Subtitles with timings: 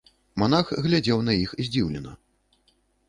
[0.43, 2.15] Манах глядзеў на іх здзіўлена.